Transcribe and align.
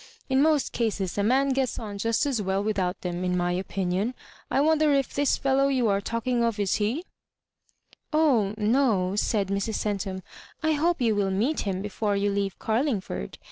In 0.29 0.41
most 0.41 0.71
cases 0.73 1.15
a 1.19 1.23
man 1.23 1.49
gets 1.49 1.77
on 1.77 1.99
just 1.99 2.25
aa 2.25 2.43
well 2.43 2.63
without 2.63 2.99
them, 3.01 3.23
in 3.23 3.37
my 3.37 3.51
opinion. 3.51 4.15
I 4.49 4.59
wonder 4.59 4.91
if 4.95 5.13
this 5.13 5.37
fsUow 5.37 5.71
you 5.71 5.89
are 5.89 6.01
talking 6.01 6.43
of 6.43 6.59
is 6.59 6.77
he 6.77 7.03
7" 7.05 7.05
^ 7.05 7.05
Oh 8.11 8.55
no^" 8.57 9.15
said 9.19 9.49
Mrs. 9.49 9.75
Centum. 9.75 10.23
I 10.63 10.71
hope 10.71 11.01
you 11.01 11.13
will 11.13 11.29
meet 11.29 11.59
him 11.59 11.83
before 11.83 12.15
you 12.15 12.31
leave 12.31 12.57
Carlingford. 12.57 13.37